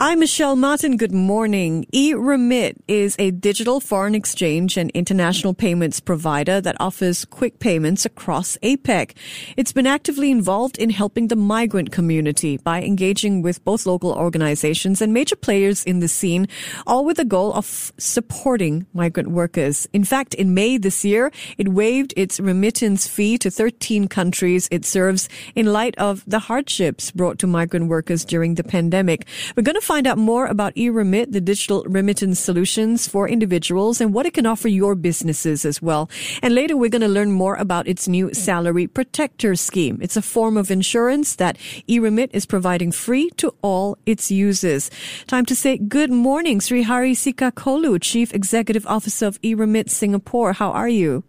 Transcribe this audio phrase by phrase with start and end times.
[0.00, 0.96] I'm Michelle Martin.
[0.96, 1.84] Good morning.
[1.92, 8.56] eRemit is a digital foreign exchange and international payments provider that offers quick payments across
[8.62, 9.16] APEC.
[9.56, 15.02] It's been actively involved in helping the migrant community by engaging with both local organizations
[15.02, 16.46] and major players in the scene,
[16.86, 19.88] all with the goal of supporting migrant workers.
[19.92, 24.84] In fact, in May this year, it waived its remittance fee to 13 countries it
[24.84, 29.26] serves in light of the hardships brought to migrant workers during the pandemic.
[29.56, 34.12] We're going to find out more about eRemit, the digital remittance solutions for individuals and
[34.12, 36.10] what it can offer your businesses as well.
[36.42, 39.98] And later we're going to learn more about its new salary protector scheme.
[40.02, 41.56] It's a form of insurance that
[41.88, 44.90] eRemit is providing free to all its users.
[45.26, 50.52] Time to say good morning, Sri Hari Sikakolu, Chief Executive Officer of eRemit Singapore.
[50.52, 51.24] How are you?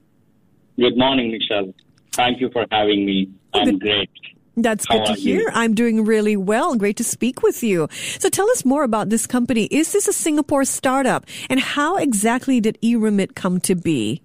[0.78, 1.74] Good morning, Michelle.
[2.12, 3.30] Thank you for having me.
[3.54, 4.10] I'm great.
[4.56, 5.42] That's good to hear.
[5.42, 5.50] You?
[5.54, 6.76] I'm doing really well.
[6.76, 7.88] Great to speak with you.
[8.20, 9.66] So tell us more about this company.
[9.66, 11.26] Is this a Singapore startup?
[11.50, 14.22] And how exactly did eRemit come to be?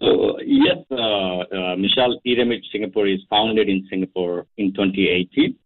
[0.00, 5.56] So, yes, uh, uh, Michelle, eRemit Singapore is founded in Singapore in 2018.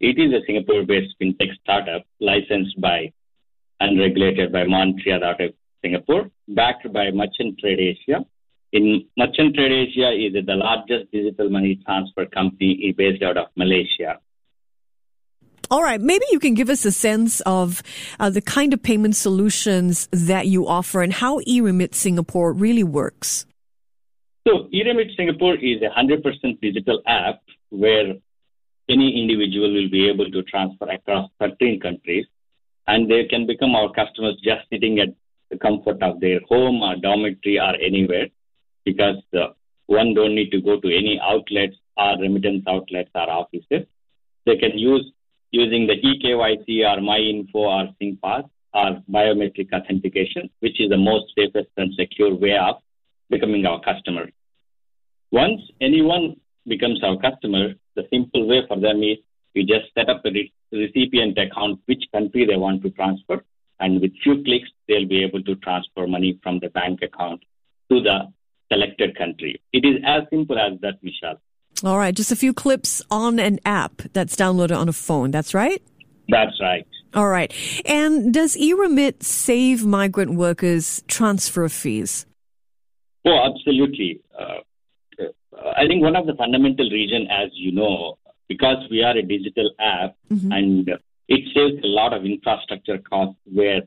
[0.00, 3.12] It is a Singapore-based fintech startup licensed by
[3.80, 8.24] and regulated by Monetary Authority of Singapore, backed by Merchantrade Asia,
[8.72, 14.18] in Merchantrade Asia is the largest digital money transfer company based out of Malaysia.
[15.70, 17.82] All right, maybe you can give us a sense of
[18.18, 23.44] uh, the kind of payment solutions that you offer and how eRemit Singapore really works.
[24.46, 28.14] So, eRemit Singapore is a 100% digital app where
[28.88, 32.24] any individual will be able to transfer across 13 countries
[32.86, 35.08] and they can become our customers just sitting at
[35.50, 38.28] the comfort of their home or dormitory or anywhere
[38.88, 39.48] because uh,
[39.86, 43.84] one don't need to go to any outlets or remittance outlets or offices.
[44.46, 45.04] They can use
[45.50, 51.70] using the eKYC or MyInfo or SingPass or biometric authentication, which is the most safest
[51.76, 52.76] and secure way of
[53.30, 54.26] becoming our customer.
[55.30, 59.18] Once anyone becomes our customer, the simple way for them is
[59.54, 63.42] you just set up a re- recipient account, which country they want to transfer,
[63.80, 67.40] and with few clicks, they'll be able to transfer money from the bank account
[67.90, 68.18] to the
[68.72, 69.60] selected country.
[69.72, 71.40] It is as simple as that, Michelle.
[71.84, 75.30] All right, just a few clips on an app that's downloaded on a phone.
[75.30, 75.82] That's right?
[76.28, 76.86] That's right.
[77.14, 77.52] All right.
[77.86, 82.26] And does eRemit save migrant workers transfer fees?
[83.24, 84.20] Oh, absolutely.
[84.38, 84.58] Uh,
[85.76, 88.18] I think one of the fundamental reason, as you know,
[88.48, 90.52] because we are a digital app mm-hmm.
[90.52, 90.88] and
[91.28, 93.82] it saves a lot of infrastructure costs where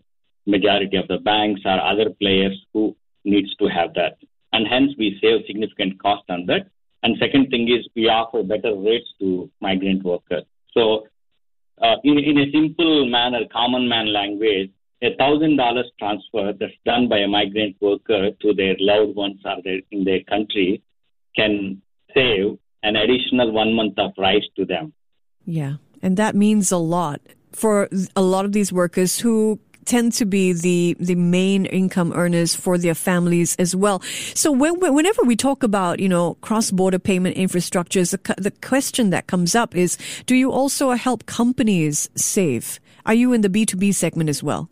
[0.45, 4.17] majority of the banks or other players who needs to have that
[4.53, 6.67] and hence we save significant cost on that.
[7.03, 10.43] And second thing is we offer better rates to migrant workers.
[10.73, 11.07] So
[11.81, 17.09] uh, in, in a simple manner, common man language, a thousand dollars transfer that's done
[17.09, 20.83] by a migrant worker to their loved ones or their, in their country
[21.35, 21.81] can
[22.13, 24.93] save an additional one month of rice to them.
[25.45, 30.25] Yeah, and that means a lot for a lot of these workers who tend to
[30.25, 34.01] be the the main income earners for their families as well.
[34.33, 39.09] So when, whenever we talk about you know cross border payment infrastructures, the, the question
[39.11, 42.79] that comes up is, do you also help companies save?
[43.05, 44.69] Are you in the B two B segment as well?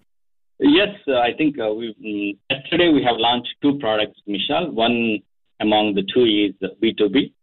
[0.60, 4.72] Yes, uh, I think uh, we mm, yesterday we have launched two products, Michelle.
[4.72, 5.20] One
[5.60, 7.34] among the two is B two B,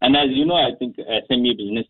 [0.00, 1.86] and as you know, I think SME business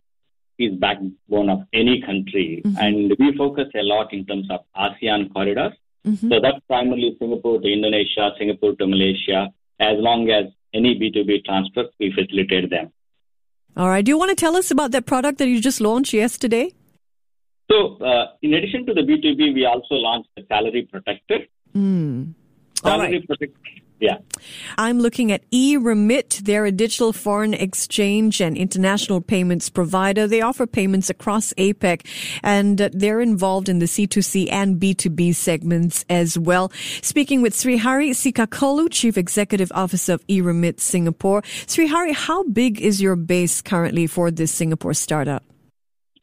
[0.59, 2.61] is backbone of any country.
[2.65, 2.77] Mm-hmm.
[2.77, 5.73] And we focus a lot in terms of ASEAN corridors.
[6.05, 6.29] Mm-hmm.
[6.29, 9.47] So that's primarily Singapore to Indonesia, Singapore to Malaysia.
[9.79, 12.91] As long as any B2B transfers, we facilitate them.
[13.77, 14.03] All right.
[14.03, 16.73] Do you want to tell us about that product that you just launched yesterday?
[17.71, 21.39] So, uh, in addition to the B2B, we also launched the Salary Protector.
[21.75, 22.33] Mm.
[22.81, 23.59] Salary Protector
[23.99, 24.17] yeah.
[24.77, 26.39] I'm looking at eRemit.
[26.45, 30.25] They're a digital foreign exchange and international payments provider.
[30.25, 32.05] They offer payments across APEC
[32.41, 36.71] and they're involved in the C2C and B2B segments as well.
[37.01, 41.41] Speaking with Srihari Sikakolu, Chief Executive Officer of eRemit Singapore.
[41.41, 45.43] Srihari, how big is your base currently for this Singapore startup?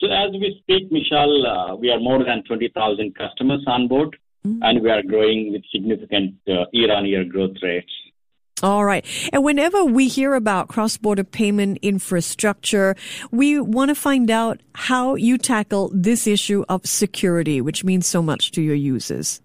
[0.01, 4.63] So as we speak, Michelle, uh, we are more than 20,000 customers on board mm-hmm.
[4.63, 7.93] and we are growing with significant uh, year-on-year growth rates.
[8.63, 9.05] All right.
[9.35, 12.97] And whenever we hear about cross border payment infrastructure,
[13.31, 18.23] we want to find out how you tackle this issue of security, which means so
[18.23, 19.43] much to your users.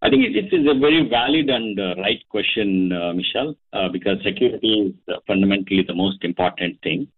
[0.00, 4.16] I think it is a very valid and uh, right question, uh, Michelle, uh, because
[4.24, 7.08] security is fundamentally the most important thing.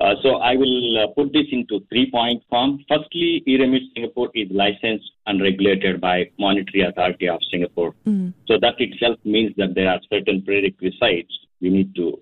[0.00, 2.84] Uh, so I will uh, put this into three-point form.
[2.88, 7.94] Firstly, eRemit Singapore is licensed and regulated by Monetary Authority of Singapore.
[8.04, 8.34] Mm.
[8.48, 12.20] So that itself means that there are certain prerequisites we need to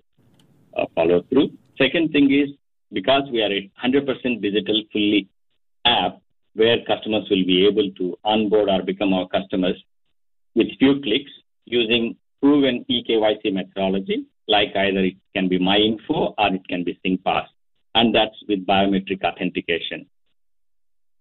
[0.77, 1.49] uh, follow through.
[1.77, 2.49] Second thing is
[2.91, 5.27] because we are a 100% digital fully
[5.83, 6.19] app
[6.53, 9.83] where customers will be able to onboard or become our customers
[10.53, 11.31] with few clicks
[11.65, 17.47] using proven eKYC methodology, like either it can be MyInfo or it can be SingPass
[17.95, 20.05] and that's with biometric authentication.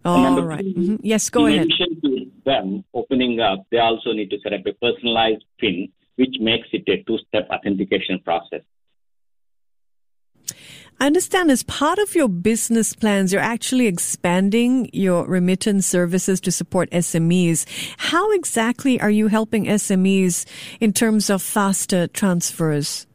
[0.05, 0.65] All right.
[0.65, 0.97] Mm-hmm.
[1.03, 1.67] Yes, go in ahead.
[1.67, 5.89] In addition to them opening up, they also need to set up a personalized PIN,
[6.17, 8.63] which makes it a two-step authentication process.
[11.01, 16.53] I understand as part of your business plans, you're actually expanding your remittance services to
[16.53, 17.65] support SMEs.
[17.97, 20.47] How exactly are you helping SMEs
[20.81, 23.07] in terms of faster transfers?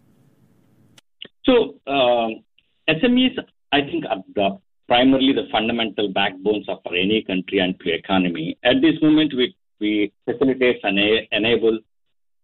[1.46, 2.44] So, um,
[2.90, 3.38] SMEs,
[3.72, 4.58] I think, are the,
[4.88, 8.58] primarily the fundamental backbones of any country and to economy.
[8.64, 10.98] At this moment, we, we facilitate and
[11.32, 11.80] enable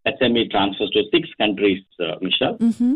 [0.05, 2.57] SME transfers to six countries, uh, Michelle.
[2.57, 2.95] Mm-hmm.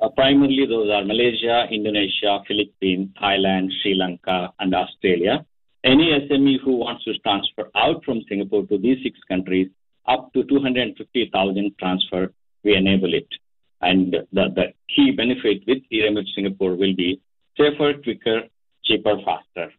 [0.00, 5.44] Uh, primarily, those are Malaysia, Indonesia, Philippines, Thailand, Sri Lanka, and Australia.
[5.84, 9.68] Any SME who wants to transfer out from Singapore to these six countries,
[10.06, 12.32] up to 250,000 transfer,
[12.62, 13.26] we enable it.
[13.80, 17.20] And the, the key benefit with eRemit Singapore will be
[17.56, 18.42] safer, quicker,
[18.84, 19.72] cheaper, faster.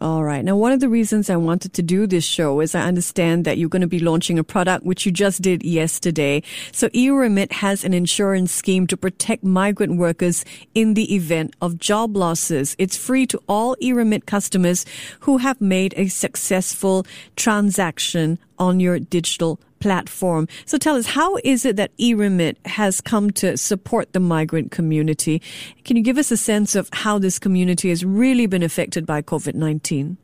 [0.00, 0.44] All right.
[0.44, 3.58] Now, one of the reasons I wanted to do this show is I understand that
[3.58, 6.44] you're going to be launching a product which you just did yesterday.
[6.70, 12.16] So eRemit has an insurance scheme to protect migrant workers in the event of job
[12.16, 12.76] losses.
[12.78, 14.86] It's free to all eRemit customers
[15.20, 20.48] who have made a successful transaction on your digital platform.
[20.64, 25.42] So tell us, how is it that eRemit has come to support the migrant community?
[25.84, 29.22] Can you give us a sense of how this community has really been affected by
[29.22, 30.16] COVID 19?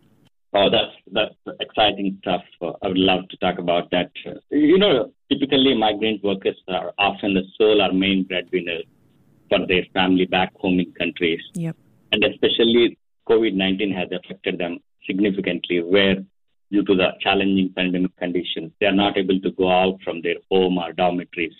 [0.56, 2.42] Oh, that's that's exciting stuff.
[2.62, 4.10] I would love to talk about that.
[4.50, 8.84] You know, typically migrant workers are often the sole or main breadwinners
[9.48, 11.40] for their family back home in countries.
[11.54, 11.76] Yep.
[12.12, 12.96] And especially
[13.28, 16.16] COVID 19 has affected them significantly, where
[16.70, 18.72] due to the challenging pandemic conditions.
[18.80, 21.54] They are not able to go out from their home or dormitories.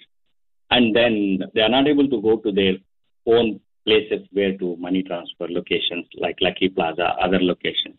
[0.71, 2.75] And then they are not able to go to their
[3.27, 7.97] own places where to money transfer locations like Lucky Plaza, other locations.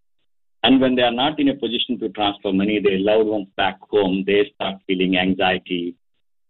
[0.64, 3.78] And when they are not in a position to transfer money, their loved ones back
[3.92, 5.96] home, they start feeling anxiety,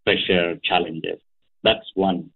[0.06, 1.20] pressure, challenges.
[1.64, 2.32] That's one.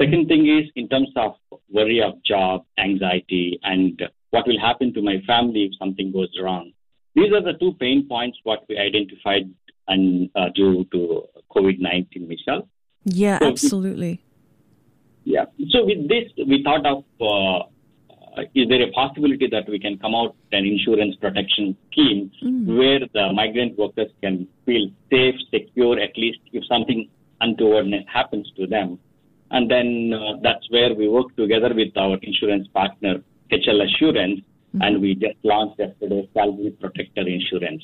[0.00, 1.34] Second thing is in terms of
[1.70, 4.00] worry of job, anxiety, and
[4.30, 6.72] what will happen to my family if something goes wrong.
[7.14, 9.50] These are the two pain points what we identified
[9.88, 11.24] and uh, due to
[11.54, 12.68] COVID-19, Michelle.
[13.04, 14.22] Yeah, so absolutely.
[15.24, 15.46] yeah.
[15.70, 17.68] So with this, we thought of uh,
[18.54, 22.78] is there a possibility that we can come out an insurance protection scheme mm.
[22.78, 27.08] where the migrant workers can feel safe, secure, at least if something
[27.40, 28.98] untowardness happens to them.
[29.50, 34.40] And then uh, that's where we work together with our insurance partner, HL Assurance,
[34.74, 34.82] Mm-hmm.
[34.82, 37.82] And we just launched yesterday Salary Protector Insurance.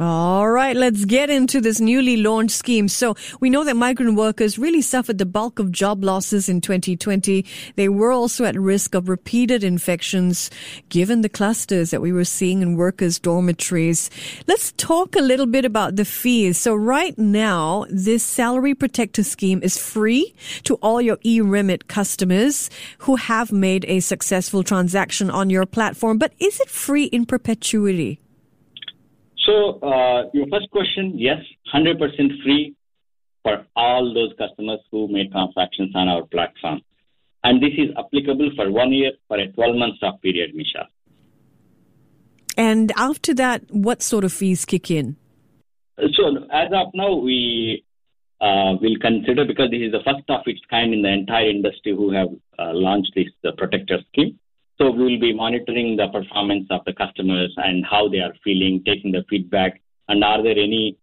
[0.00, 2.88] All right, let's get into this newly launched scheme.
[2.88, 7.44] So we know that migrant workers really suffered the bulk of job losses in 2020.
[7.76, 10.48] They were also at risk of repeated infections
[10.88, 14.08] given the clusters that we were seeing in workers' dormitories.
[14.46, 16.56] Let's talk a little bit about the fees.
[16.56, 20.34] So right now, this salary protector scheme is free
[20.64, 22.70] to all your e-remit customers
[23.00, 26.16] who have made a successful transaction on your platform.
[26.16, 28.20] But is it free in perpetuity?
[29.44, 31.38] So, uh, your first question, yes,
[31.74, 31.98] 100%
[32.44, 32.74] free
[33.42, 36.80] for all those customers who made transactions on our platform.
[37.44, 40.88] And this is applicable for one year for a 12 month period, Misha.
[42.56, 45.16] And after that, what sort of fees kick in?
[45.98, 47.84] So, as of now, we
[48.40, 51.92] uh, will consider because this is the first of its kind in the entire industry
[51.92, 54.38] who have uh, launched this protector scheme.
[54.82, 58.82] So we will be monitoring the performance of the customers and how they are feeling,
[58.84, 60.98] taking the feedback, and are there any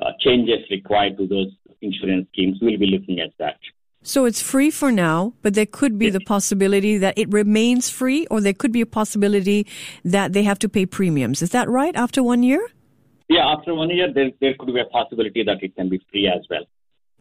[0.00, 1.48] uh, changes required to those
[1.80, 2.58] insurance schemes?
[2.62, 3.58] We'll be looking at that.
[4.02, 8.24] So it's free for now, but there could be the possibility that it remains free,
[8.30, 9.66] or there could be a possibility
[10.04, 11.42] that they have to pay premiums.
[11.42, 11.96] Is that right?
[11.96, 12.68] After one year?
[13.28, 16.28] Yeah, after one year, there, there could be a possibility that it can be free
[16.28, 16.62] as well.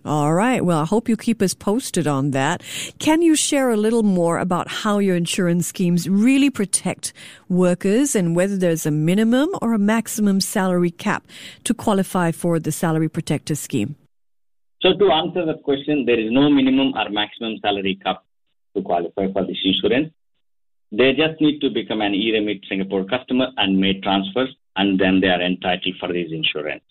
[0.06, 0.66] All right.
[0.66, 2.62] Well, I hope you keep us posted on that.
[3.00, 7.14] Can you share a little more about how your insurance schemes really protect
[7.48, 11.26] workers and whether there's a minimum or a maximum salary cap
[11.64, 13.96] to qualify for the salary protector scheme?
[14.82, 18.26] So to answer that question, there is no minimum or maximum salary cap
[18.76, 20.12] to qualify for this insurance.
[20.92, 25.30] They just need to become an eRemit Singapore customer and make transfers, and then they
[25.30, 26.84] are entitled for this insurance.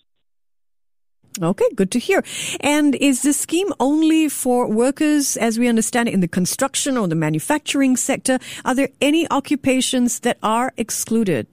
[1.41, 2.23] Okay, good to hear.
[2.59, 7.07] And is the scheme only for workers, as we understand it, in the construction or
[7.07, 8.39] the manufacturing sector?
[8.65, 11.47] Are there any occupations that are excluded?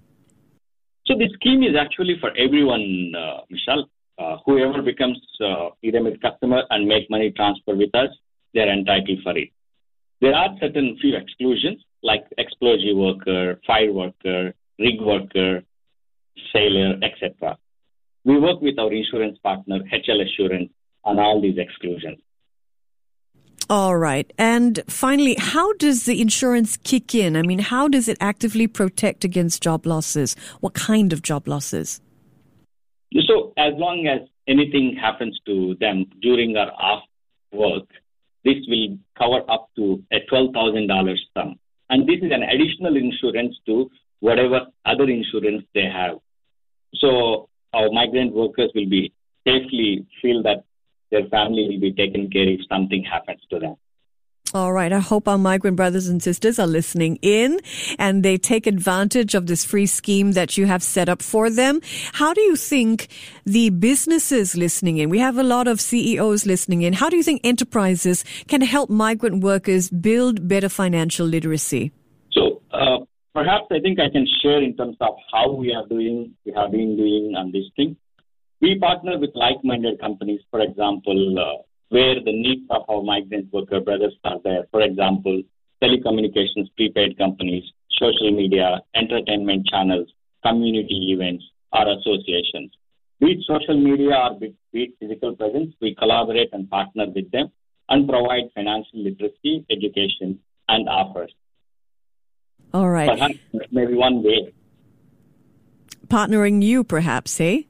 [1.07, 3.89] So the scheme is actually for everyone, uh, Michelle.
[4.19, 8.11] Uh, whoever becomes uh, eRemit customer and make money transfer with us,
[8.53, 9.49] they're entitled for it.
[10.21, 15.63] There are certain few exclusions like explosive worker, fire worker, rig worker,
[16.53, 17.57] sailor, etc.
[18.25, 20.71] We work with our insurance partner, HL Assurance,
[21.05, 22.19] on all these exclusions.
[23.71, 24.31] All right.
[24.37, 27.37] And finally, how does the insurance kick in?
[27.37, 30.35] I mean, how does it actively protect against job losses?
[30.59, 32.01] What kind of job losses?
[33.29, 37.05] So, as long as anything happens to them during or off
[37.53, 37.87] work,
[38.45, 41.57] this will cover up to a $12,000 sum.
[41.91, 46.19] And this is an additional insurance to whatever other insurance they have.
[46.97, 49.13] So, our migrant workers will be
[49.47, 50.65] safely feel that
[51.11, 53.77] their family will be taken care if something happens to them.
[54.53, 54.93] All right.
[54.93, 57.61] I hope our migrant brothers and sisters are listening in
[58.01, 61.81] and they take advantage of this free scheme that you have set up for them.
[62.15, 63.09] How do you think
[63.45, 67.23] the businesses listening in, we have a lot of CEOs listening in, how do you
[67.23, 71.93] think enterprises can help migrant workers build better financial literacy?
[73.33, 76.73] Perhaps I think I can share in terms of how we are doing, we have
[76.73, 77.97] been doing on this thing.
[78.61, 83.81] We partner with like-minded companies, for example, uh, where the needs of our migrant worker
[83.81, 84.67] brothers are there.
[84.73, 85.43] For example,
[85.81, 90.09] telecommunications prepaid companies, social media, entertainment channels,
[90.45, 92.73] community events, or associations.
[93.21, 97.53] Be it social media or be it physical presence, we collaborate and partner with them
[97.89, 101.33] and provide financial literacy, education, and offers.
[102.73, 103.09] All right.
[103.09, 103.39] Perhaps
[103.73, 104.53] maybe one way.
[106.09, 107.63] Partnering you, perhaps, eh?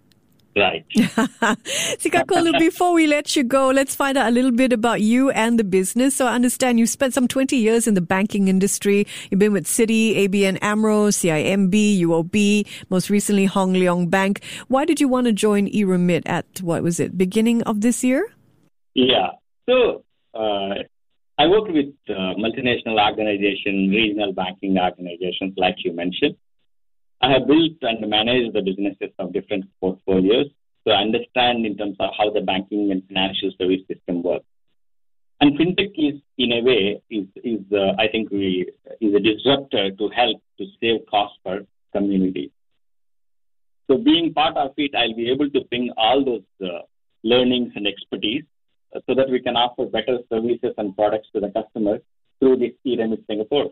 [0.57, 0.85] Right.
[0.97, 5.59] Sikakolu, before we let you go, let's find out a little bit about you and
[5.59, 6.17] the business.
[6.17, 9.07] So I understand you spent some 20 years in the banking industry.
[9.31, 14.43] You've been with Citi, ABN AMRO, CIMB, UOB, most recently Hong Leong Bank.
[14.69, 18.27] Why did you want to join eRemit at, what was it, beginning of this year?
[18.95, 19.31] Yeah.
[19.69, 20.05] So
[20.35, 20.83] uh,
[21.41, 26.37] I worked with uh, multinational organizations, regional banking organizations, like you mentioned.
[27.23, 30.49] I have built and managed the businesses of different portfolios
[30.87, 34.45] to understand in terms of how the banking and financial service system works.
[35.41, 38.69] And fintech is, in a way, is, is uh, I think we
[39.01, 41.61] is a disruptor to help to save costs for
[41.97, 42.53] community.
[43.87, 46.83] So being part of it, I'll be able to bring all those uh,
[47.25, 48.45] learnings and expertise
[48.95, 51.99] so that we can offer better services and products to the customer
[52.39, 53.71] through this eRemit Singapore.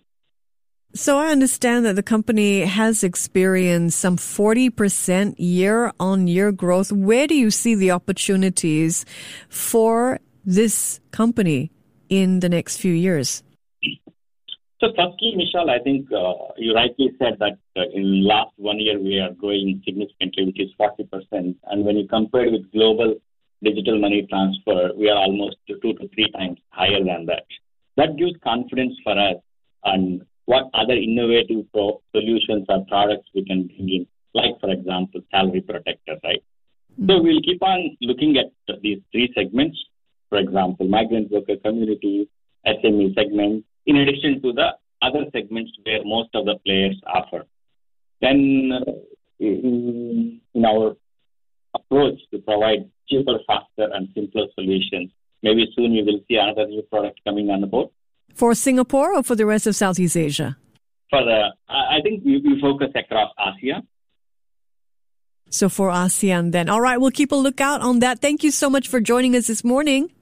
[0.95, 6.91] So I understand that the company has experienced some 40% year on year growth.
[6.91, 9.05] Where do you see the opportunities
[9.51, 11.71] for this company
[12.09, 13.43] in the next few years?
[14.81, 18.99] So firstly, Michelle, I think uh, you rightly said that uh, in last one year
[18.99, 21.57] we are growing significantly, which is 40%.
[21.67, 23.17] And when you compare with global
[23.63, 27.45] digital money transfer, we are almost two to three times higher than that.
[27.97, 29.37] That gives confidence for us
[29.85, 35.21] and what other innovative pro- solutions or products we can bring in, like, for example,
[35.31, 36.43] salary protector, right?
[36.93, 37.11] Mm-hmm.
[37.11, 39.79] So we'll keep on looking at these three segments,
[40.31, 42.29] for example, migrant worker community,
[42.67, 44.69] SME segment, in addition to the
[45.03, 47.45] other segments where most of the players offer.
[48.21, 48.93] Then uh,
[49.39, 50.97] in our
[51.75, 55.11] approach to provide cheaper, faster, and simpler solutions,
[55.43, 57.89] maybe soon you will see another new product coming on the board.
[58.35, 60.57] For Singapore or for the rest of Southeast Asia?
[61.11, 63.83] For the, I think we, we focus across Asia.
[65.51, 66.69] So for ASEAN then.
[66.69, 68.21] All right, we'll keep a lookout on that.
[68.21, 70.13] Thank you so much for joining us this morning.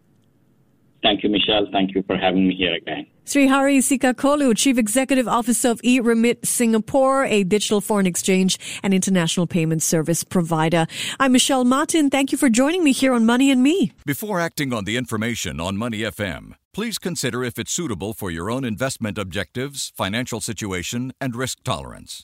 [1.03, 1.67] Thank you, Michelle.
[1.73, 3.07] Thank you for having me here again.
[3.29, 9.49] Sri Hari Sikakolu, Chief Executive Officer of eRemit Singapore, a digital foreign exchange and international
[9.49, 10.87] payment service provider.
[11.19, 12.09] I'm Michelle Martin.
[12.09, 13.91] Thank you for joining me here on Money and Me.
[14.05, 18.49] Before acting on the information on Money FM, please consider if it's suitable for your
[18.49, 22.23] own investment objectives, financial situation, and risk tolerance.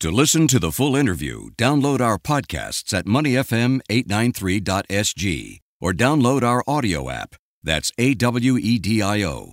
[0.00, 7.08] To listen to the full interview, download our podcasts at moneyfm893.sg or download our audio
[7.08, 7.36] app.
[7.62, 9.52] That's A W E D I O,